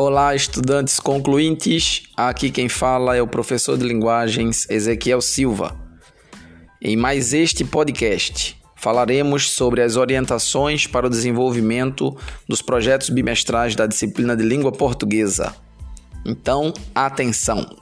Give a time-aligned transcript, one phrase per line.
[0.00, 2.04] Olá, estudantes concluintes.
[2.16, 5.76] Aqui quem fala é o professor de linguagens Ezequiel Silva.
[6.80, 12.16] Em mais este podcast, falaremos sobre as orientações para o desenvolvimento
[12.48, 15.52] dos projetos bimestrais da disciplina de língua portuguesa.
[16.24, 17.76] Então, atenção!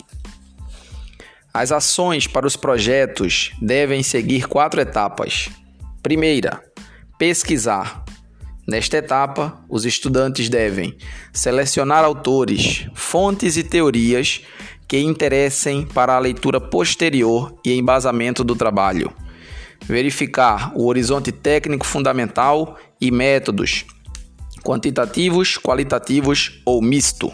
[1.52, 5.50] As ações para os projetos devem seguir quatro etapas.
[6.02, 6.64] Primeira,
[7.19, 8.05] pesquisar.
[8.66, 10.97] Nesta etapa, os estudantes devem
[11.33, 14.42] selecionar autores, fontes e teorias
[14.89, 19.12] que interessem para a leitura posterior e embasamento do trabalho.
[19.84, 23.84] Verificar o horizonte técnico fundamental e métodos
[24.65, 27.33] quantitativos, qualitativos ou misto.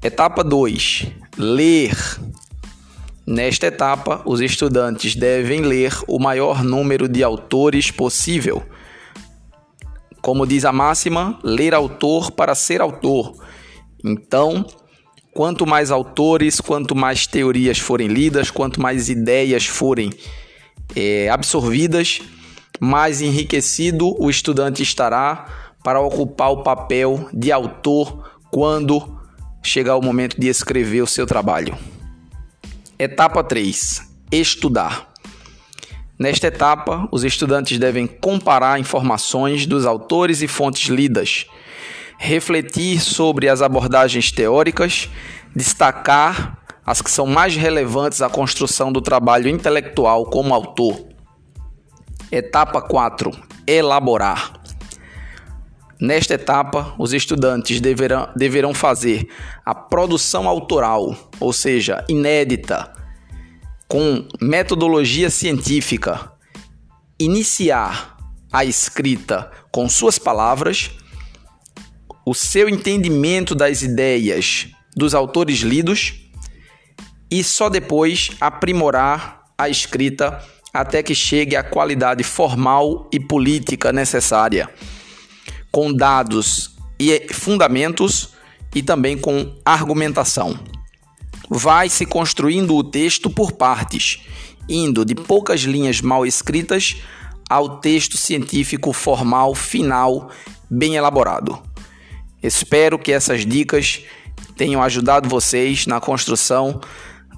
[0.00, 1.96] Etapa 2: ler.
[3.26, 8.62] Nesta etapa, os estudantes devem ler o maior número de autores possível
[10.24, 13.36] como diz a máxima, ler autor para ser autor.
[14.02, 14.64] Então,
[15.34, 20.10] quanto mais autores, quanto mais teorias forem lidas, quanto mais ideias forem
[20.96, 22.22] é, absorvidas,
[22.80, 29.20] mais enriquecido o estudante estará para ocupar o papel de autor quando
[29.62, 31.76] chegar o momento de escrever o seu trabalho.
[32.98, 34.00] Etapa 3:
[34.32, 35.12] Estudar.
[36.24, 41.44] Nesta etapa, os estudantes devem comparar informações dos autores e fontes lidas,
[42.16, 45.10] refletir sobre as abordagens teóricas,
[45.54, 51.08] destacar as que são mais relevantes à construção do trabalho intelectual como autor.
[52.32, 53.30] Etapa 4:
[53.66, 54.54] Elaborar.
[56.00, 59.28] Nesta etapa, os estudantes deverão, deverão fazer
[59.62, 63.03] a produção autoral, ou seja, inédita
[63.94, 66.32] com metodologia científica,
[67.16, 68.16] iniciar
[68.52, 70.90] a escrita com suas palavras,
[72.26, 74.66] o seu entendimento das ideias
[74.96, 76.28] dos autores lidos
[77.30, 84.68] e só depois aprimorar a escrita até que chegue à qualidade formal e política necessária,
[85.70, 88.30] com dados e fundamentos
[88.74, 90.73] e também com argumentação
[91.48, 94.20] vai se construindo o texto por partes,
[94.68, 96.96] indo de poucas linhas mal escritas
[97.48, 100.30] ao texto científico formal final
[100.70, 101.58] bem elaborado.
[102.42, 104.02] Espero que essas dicas
[104.56, 106.80] tenham ajudado vocês na construção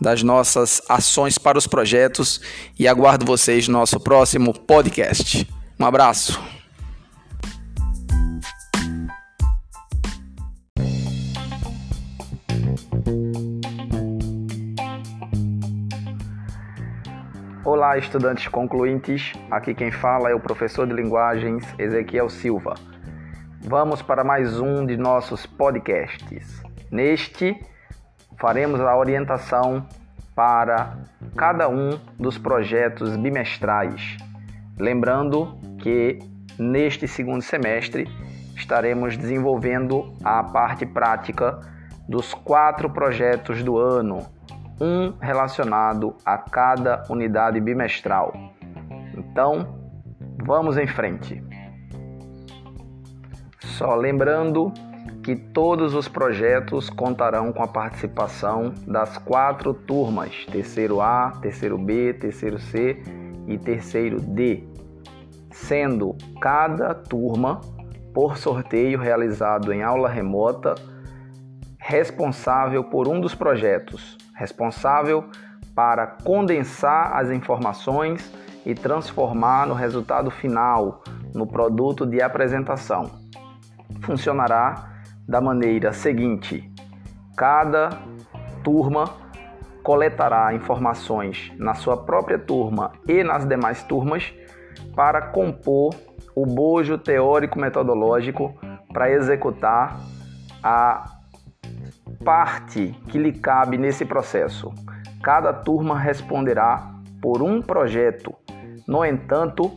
[0.01, 2.41] das nossas ações para os projetos
[2.79, 5.47] e aguardo vocês no nosso próximo podcast.
[5.79, 6.56] Um abraço.
[17.67, 19.33] Olá, estudantes concluintes.
[19.51, 22.75] Aqui quem fala é o professor de linguagens Ezequiel Silva.
[23.61, 26.63] Vamos para mais um de nossos podcasts.
[26.93, 27.61] Neste,
[28.39, 29.85] faremos a orientação
[30.33, 30.97] para
[31.37, 34.17] cada um dos projetos bimestrais.
[34.79, 36.21] Lembrando que
[36.57, 38.07] neste segundo semestre
[38.55, 41.59] estaremos desenvolvendo a parte prática
[42.09, 44.25] dos quatro projetos do ano
[44.81, 48.33] um relacionado a cada unidade bimestral.
[49.17, 49.79] Então,
[50.45, 51.43] vamos em frente.
[53.61, 54.73] Só lembrando
[55.23, 62.15] que todos os projetos contarão com a participação das quatro turmas: terceiro A, terceiro B,
[62.15, 63.03] terceiro C
[63.47, 64.65] e terceiro D,
[65.51, 67.61] sendo cada turma,
[68.15, 70.75] por sorteio realizado em aula remota,
[71.79, 75.29] responsável por um dos projetos, responsável
[75.75, 78.33] para condensar as informações
[78.65, 81.03] e transformar no resultado final,
[81.35, 83.11] no produto de apresentação.
[84.03, 84.91] Funcionará
[85.27, 86.71] da maneira seguinte:
[87.37, 87.91] cada
[88.63, 89.05] turma
[89.83, 94.35] coletará informações na sua própria turma e nas demais turmas
[94.95, 95.95] para compor
[96.35, 98.55] o bojo teórico-metodológico
[98.93, 100.01] para executar
[100.63, 101.16] a
[102.27, 104.75] parte que lhe cabe nesse processo.
[105.23, 106.93] Cada turma responderá
[107.23, 108.35] por um projeto.
[108.85, 109.71] No entanto,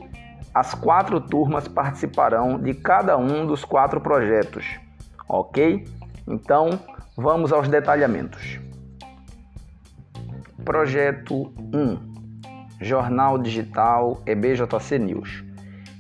[0.52, 4.66] as quatro turmas participarão de cada um dos quatro projetos.
[5.28, 5.86] Ok?
[6.28, 6.80] Então,
[7.16, 8.60] vamos aos detalhamentos.
[10.66, 12.10] Projeto 1
[12.82, 15.44] Jornal Digital EBJC News.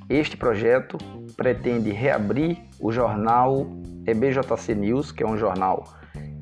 [0.09, 0.97] Este projeto
[1.37, 3.67] pretende reabrir o jornal
[4.07, 5.99] EBJC News, que é um jornal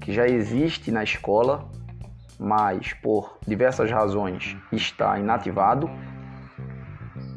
[0.08, 1.70] que já existe na escola,
[2.40, 5.90] mas por diversas razões está inativado,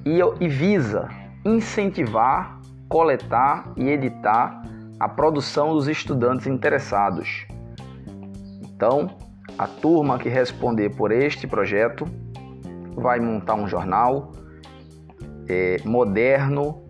[0.07, 1.09] e, visa
[1.45, 4.63] incentivar, coletar e editar
[5.01, 7.45] a produção dos estudantes interessados.
[8.63, 9.17] Então,
[9.59, 12.05] a turma que responder por este projeto
[12.95, 14.31] vai montar um jornal
[15.49, 16.85] é, moderno,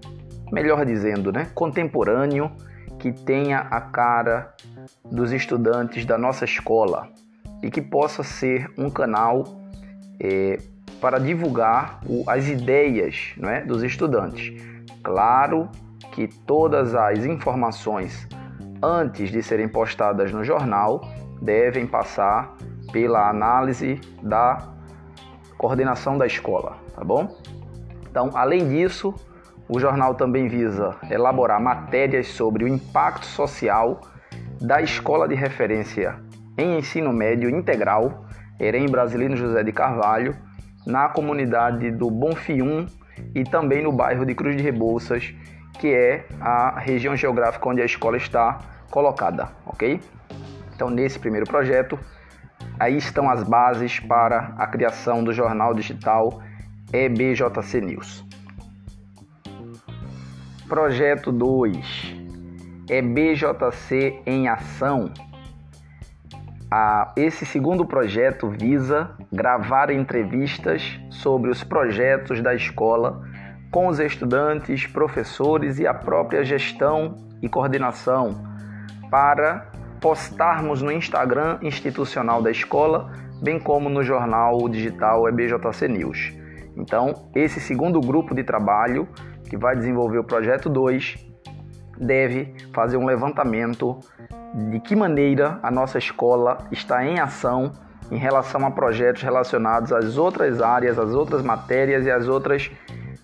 [0.53, 2.51] melhor dizendo, né, contemporâneo,
[2.99, 4.55] que tenha a cara
[5.05, 7.09] dos estudantes da nossa escola
[7.63, 9.45] e que possa ser um canal
[10.19, 10.59] é,
[11.01, 14.53] para divulgar o, as ideias né, dos estudantes.
[15.03, 15.69] Claro
[16.13, 18.29] que todas as informações
[18.83, 21.01] antes de serem postadas no jornal
[21.41, 22.55] devem passar
[22.93, 24.69] pela análise da
[25.57, 27.37] coordenação da escola, tá bom?
[28.11, 29.15] Então, além disso,
[29.69, 34.01] o jornal também visa elaborar matérias sobre o impacto social
[34.61, 36.21] da escola de referência
[36.59, 38.27] em ensino médio integral,
[38.59, 40.37] Erem Brasilino José de Carvalho,
[40.87, 42.87] na comunidade do Bonfium
[43.35, 45.35] e também no bairro de Cruz de Rebouças,
[45.79, 48.59] que é a região geográfica onde a escola está
[48.91, 49.99] colocada, ok?
[50.75, 51.99] Então, nesse primeiro projeto,
[52.79, 56.43] aí estão as bases para a criação do jornal digital
[56.93, 58.25] EBJC News.
[60.69, 62.20] Projeto 2
[62.91, 65.13] EBJC em Ação.
[67.17, 73.23] esse segundo projeto visa gravar entrevistas sobre os projetos da escola
[73.71, 78.43] com os estudantes, professores e a própria gestão e coordenação
[79.09, 79.71] para
[80.01, 86.33] postarmos no Instagram institucional da escola, bem como no jornal digital EBJC News.
[86.77, 89.07] Então, esse segundo grupo de trabalho
[89.49, 91.30] que vai desenvolver o projeto 2
[92.01, 94.01] deve fazer um levantamento
[94.71, 97.73] de que maneira a nossa escola está em ação
[98.11, 102.71] em relação a projetos relacionados às outras áreas, às outras matérias e às outras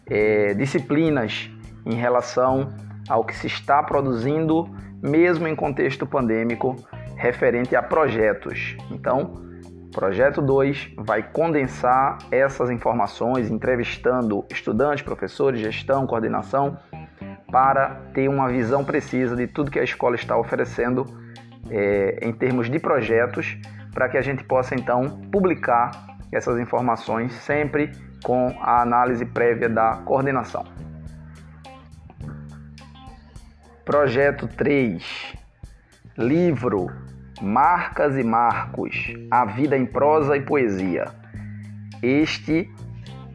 [0.07, 1.51] é, disciplinas
[1.85, 2.73] em relação
[3.09, 4.69] ao que se está produzindo,
[5.03, 6.77] mesmo em contexto pandêmico,
[7.17, 8.77] referente a projetos.
[8.91, 9.45] Então,
[9.93, 16.77] projeto 2 vai condensar essas informações, entrevistando estudantes, professores, gestão, coordenação,
[17.51, 21.05] para ter uma visão precisa de tudo que a escola está oferecendo
[21.71, 23.57] é, em termos de projetos,
[23.93, 29.97] para que a gente possa então publicar essas informações sempre com a análise prévia da
[30.05, 30.65] coordenação.
[33.85, 35.37] Projeto 3:
[36.19, 36.89] Livro
[37.41, 41.05] Marcas e Marcos: A Vida em Prosa e Poesia.
[42.03, 42.71] Este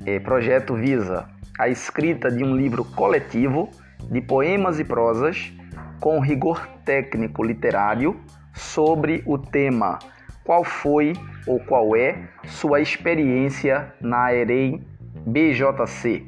[0.05, 1.27] é, projeto visa
[1.57, 3.69] a escrita de um livro coletivo
[4.09, 5.51] de poemas e prosas
[5.99, 8.19] com rigor técnico literário
[8.53, 9.99] sobre o tema
[10.43, 11.13] qual foi
[11.45, 14.83] ou qual é sua experiência na EREM
[15.25, 16.25] BJC.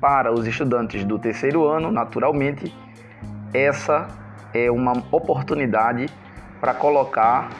[0.00, 2.72] Para os estudantes do terceiro ano, naturalmente,
[3.52, 4.06] essa
[4.54, 6.06] é uma oportunidade
[6.60, 7.50] para colocar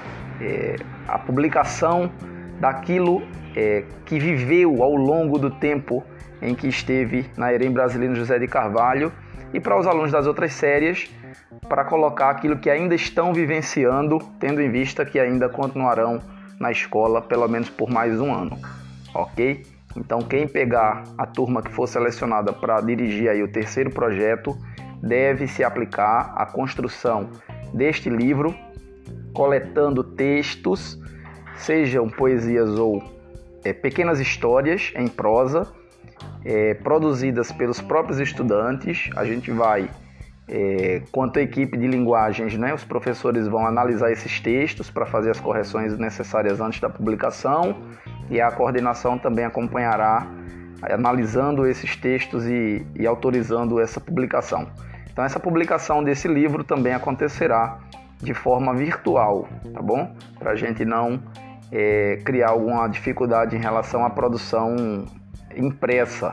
[0.40, 0.76] é,
[1.06, 2.10] a publicação
[2.60, 3.22] daquilo
[3.58, 6.04] é, que viveu ao longo do tempo
[6.40, 9.12] em que esteve na EREM Brasileiro José de Carvalho
[9.52, 11.10] e para os alunos das outras séries
[11.68, 16.20] para colocar aquilo que ainda estão vivenciando, tendo em vista que ainda continuarão
[16.60, 18.56] na escola pelo menos por mais um ano,
[19.12, 19.66] ok?
[19.96, 24.56] Então quem pegar a turma que for selecionada para dirigir aí o terceiro projeto
[25.02, 27.30] deve se aplicar à construção
[27.74, 28.54] deste livro,
[29.32, 30.96] coletando textos,
[31.56, 33.17] sejam poesias ou
[33.64, 35.66] é, pequenas histórias em prosa,
[36.44, 39.10] é, produzidas pelos próprios estudantes.
[39.16, 39.88] A gente vai
[40.48, 45.30] é, quanto à equipe de linguagens, né, os professores vão analisar esses textos para fazer
[45.30, 47.76] as correções necessárias antes da publicação
[48.30, 50.26] e a coordenação também acompanhará
[50.82, 54.68] analisando esses textos e, e autorizando essa publicação.
[55.10, 57.78] Então, essa publicação desse livro também acontecerá
[58.22, 60.14] de forma virtual, tá bom?
[60.38, 61.20] Para a gente não
[61.70, 65.04] é, criar alguma dificuldade em relação à produção
[65.54, 66.32] impressa,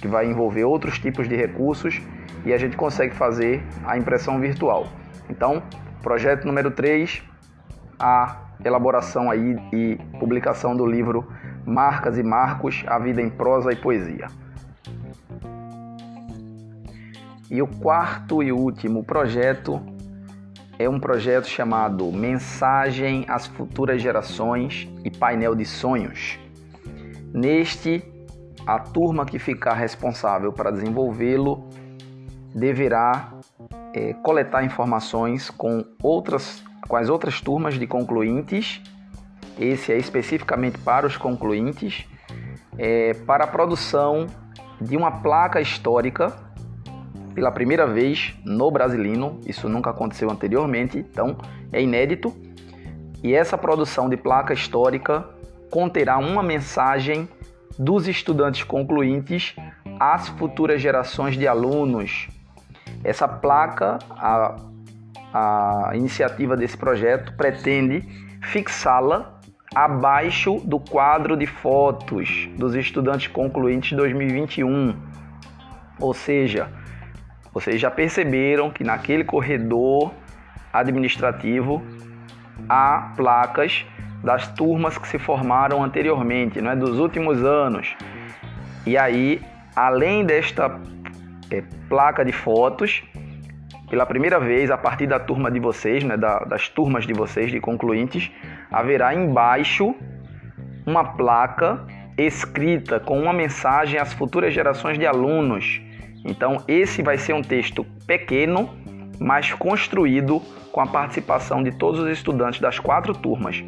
[0.00, 2.00] que vai envolver outros tipos de recursos
[2.44, 4.86] e a gente consegue fazer a impressão virtual.
[5.28, 5.62] Então,
[6.02, 7.22] projeto número 3,
[7.98, 11.26] a elaboração aí e publicação do livro
[11.64, 14.26] Marcas e Marcos, a vida em prosa e poesia.
[17.50, 19.80] E o quarto e último projeto
[20.78, 26.38] é um projeto chamado Mensagem às Futuras Gerações e Painel de Sonhos.
[27.32, 28.04] Neste,
[28.66, 31.68] a turma que ficar responsável para desenvolvê-lo
[32.54, 33.32] deverá
[33.94, 38.82] é, coletar informações com outras com as outras turmas de concluintes.
[39.58, 42.04] Esse é especificamente para os concluintes,
[42.76, 44.26] é, para a produção
[44.80, 46.34] de uma placa histórica
[47.34, 51.36] pela primeira vez no Brasilino, isso nunca aconteceu anteriormente, então
[51.72, 52.34] é inédito.
[53.22, 55.24] E essa produção de placa histórica
[55.70, 57.28] conterá uma mensagem
[57.78, 59.56] dos estudantes concluintes
[59.98, 62.28] às futuras gerações de alunos.
[63.04, 64.56] Essa placa, a,
[65.32, 68.02] a iniciativa desse projeto pretende
[68.42, 69.40] fixá-la
[69.74, 74.94] abaixo do quadro de fotos dos estudantes concluintes 2021.
[75.98, 76.68] Ou seja,
[77.52, 80.12] vocês já perceberam que naquele corredor
[80.72, 81.82] administrativo
[82.68, 83.84] há placas
[84.22, 87.94] das turmas que se formaram anteriormente, não é dos últimos anos.
[88.86, 89.42] E aí,
[89.74, 90.80] além desta
[91.50, 93.02] é, placa de fotos,
[93.90, 97.50] pela primeira vez, a partir da turma de vocês, né, da, das turmas de vocês,
[97.50, 98.30] de concluintes,
[98.70, 99.94] haverá embaixo
[100.86, 101.84] uma placa
[102.16, 105.80] escrita com uma mensagem às futuras gerações de alunos.
[106.24, 108.70] Então, esse vai ser um texto pequeno,
[109.18, 113.62] mas construído com a participação de todos os estudantes das quatro turmas,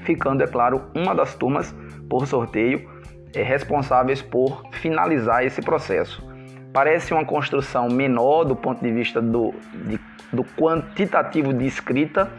[0.00, 1.74] ficando, é claro, uma das turmas
[2.08, 2.88] por sorteio
[3.34, 6.22] é, responsáveis por finalizar esse processo.
[6.72, 9.54] Parece uma construção menor do ponto de vista do,
[9.86, 9.98] de,
[10.32, 12.30] do quantitativo de escrita,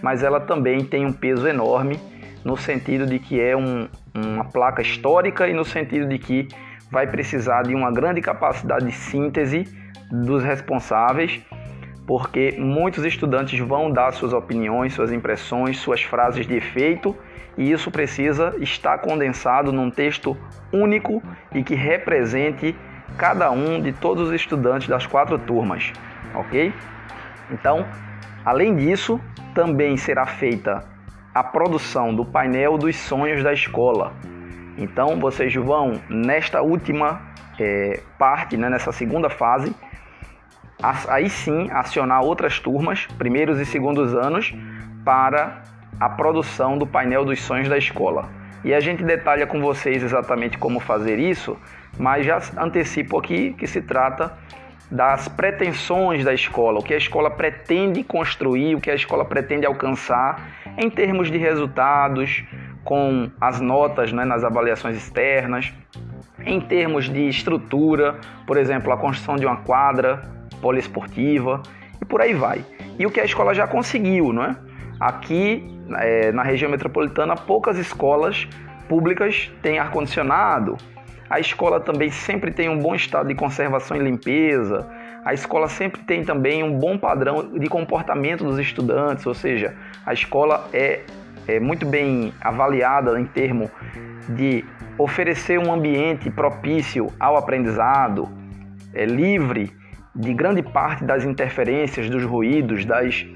[0.00, 2.00] mas ela também tem um peso enorme
[2.44, 6.48] no sentido de que é um, uma placa histórica e no sentido de que
[6.92, 9.64] vai precisar de uma grande capacidade de síntese
[10.10, 11.40] dos responsáveis,
[12.06, 17.16] porque muitos estudantes vão dar suas opiniões, suas impressões, suas frases de efeito,
[17.56, 20.36] e isso precisa estar condensado num texto
[20.70, 21.22] único
[21.54, 22.76] e que represente
[23.16, 25.92] cada um de todos os estudantes das quatro turmas,
[26.34, 26.74] ok?
[27.50, 27.86] Então,
[28.44, 29.18] além disso,
[29.54, 30.84] também será feita
[31.34, 34.12] a produção do painel dos sonhos da escola.
[34.76, 37.20] Então vocês vão nesta última
[37.58, 39.74] é, parte, né, nessa segunda fase,
[41.08, 44.54] aí sim acionar outras turmas, primeiros e segundos anos,
[45.04, 45.62] para
[46.00, 48.28] a produção do painel dos sonhos da escola.
[48.64, 51.56] E a gente detalha com vocês exatamente como fazer isso,
[51.98, 54.36] mas já antecipo aqui que se trata
[54.90, 59.64] das pretensões da escola, o que a escola pretende construir, o que a escola pretende
[59.64, 62.44] alcançar em termos de resultados,
[62.84, 65.72] com as notas né, nas avaliações externas,
[66.44, 70.22] em termos de estrutura, por exemplo, a construção de uma quadra
[70.60, 71.62] poliesportiva
[72.00, 72.64] e por aí vai.
[72.98, 74.56] E o que a escola já conseguiu, não é?
[74.98, 75.64] Aqui
[75.98, 78.48] é, na região metropolitana, poucas escolas
[78.88, 80.76] públicas têm ar-condicionado,
[81.32, 84.86] a escola também sempre tem um bom estado de conservação e limpeza.
[85.24, 89.74] A escola sempre tem também um bom padrão de comportamento dos estudantes, ou seja,
[90.04, 91.00] a escola é,
[91.46, 93.70] é muito bem avaliada em termos
[94.28, 94.64] de
[94.98, 98.28] oferecer um ambiente propício ao aprendizado,
[98.94, 99.72] é livre
[100.14, 103.26] de grande parte das interferências, dos ruídos, das,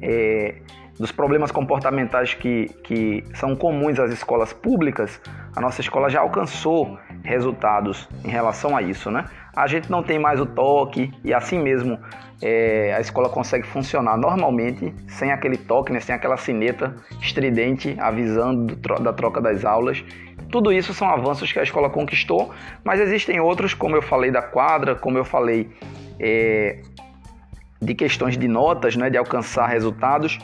[0.00, 0.56] é,
[0.98, 5.20] dos problemas comportamentais que, que são comuns às escolas públicas,
[5.54, 9.24] a nossa escola já alcançou resultados em relação a isso, né?
[9.54, 11.98] A gente não tem mais o toque e assim mesmo
[12.42, 16.00] é, a escola consegue funcionar normalmente sem aquele toque, né?
[16.00, 20.02] sem aquela sineta estridente avisando da troca das aulas.
[20.50, 22.50] Tudo isso são avanços que a escola conquistou,
[22.82, 25.70] mas existem outros, como eu falei da quadra, como eu falei
[26.18, 26.80] é,
[27.80, 29.10] de questões de notas, né?
[29.10, 30.38] de alcançar resultados.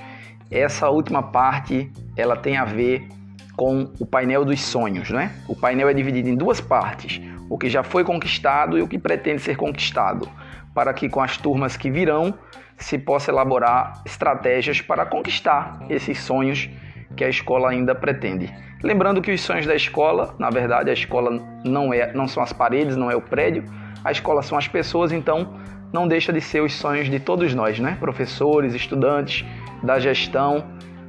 [0.50, 3.08] Essa última parte ela tem a ver
[3.56, 5.32] com o painel dos sonhos, né?
[5.48, 8.98] O painel é dividido em duas partes: o que já foi conquistado e o que
[8.98, 10.28] pretende ser conquistado,
[10.75, 12.34] para que com as turmas que virão
[12.76, 16.68] se possa elaborar estratégias para conquistar esses sonhos
[17.16, 18.52] que a escola ainda pretende.
[18.82, 22.52] Lembrando que os sonhos da escola, na verdade, a escola não é, não são as
[22.52, 23.64] paredes, não é o prédio,
[24.04, 25.58] a escola são as pessoas, então
[25.90, 27.96] não deixa de ser os sonhos de todos nós, né?
[27.98, 29.46] Professores, estudantes,
[29.82, 30.66] da gestão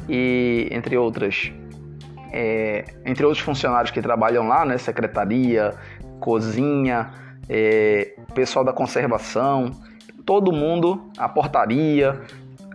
[0.08, 1.52] e entre outras
[2.32, 5.74] é, entre outros funcionários que trabalham lá, né, secretaria,
[6.20, 7.12] cozinha,
[7.50, 9.72] é, pessoal da conservação,
[10.26, 12.20] todo mundo, a portaria,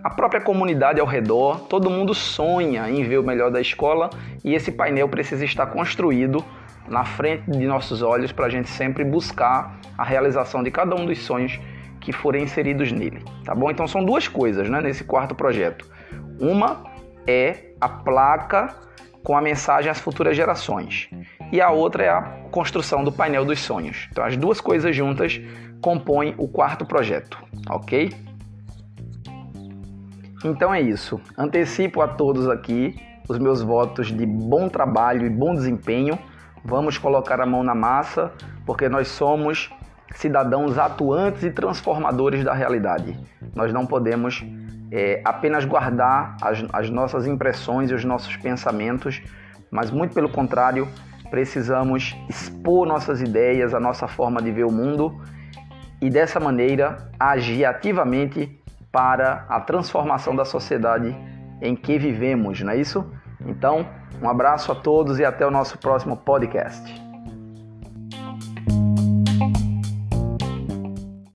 [0.03, 4.11] a própria comunidade ao redor, todo mundo sonha em ver o melhor da escola
[4.45, 6.45] e esse painel precisa estar construído
[6.89, 11.07] na frente de nossos olhos para a gente sempre buscar a realização de cada um
[11.07, 11.61] dos sonhos
[12.01, 13.71] que forem inseridos nele, tá bom?
[13.71, 15.89] Então são duas coisas, né, nesse quarto projeto.
[16.41, 16.83] Uma
[17.27, 18.75] é a placa
[19.23, 21.09] com a mensagem às futuras gerações.
[21.51, 24.09] E a outra é a construção do painel dos sonhos.
[24.11, 25.41] Então, as duas coisas juntas
[25.81, 27.39] compõem o quarto projeto,
[27.69, 28.11] ok?
[30.45, 31.21] Então é isso.
[31.37, 32.97] Antecipo a todos aqui
[33.29, 36.19] os meus votos de bom trabalho e bom desempenho.
[36.65, 38.33] Vamos colocar a mão na massa,
[38.67, 39.71] porque nós somos
[40.15, 43.19] cidadãos atuantes e transformadores da realidade.
[43.55, 44.45] Nós não podemos
[44.93, 49.23] é, apenas guardar as, as nossas impressões e os nossos pensamentos,
[49.71, 50.87] mas muito pelo contrário,
[51.31, 55.19] precisamos expor nossas ideias, a nossa forma de ver o mundo
[55.99, 58.61] e dessa maneira agir ativamente
[58.93, 61.17] para a transformação da sociedade
[61.63, 63.11] em que vivemos, não é isso?
[63.47, 63.89] Então,
[64.21, 67.02] um abraço a todos e até o nosso próximo podcast.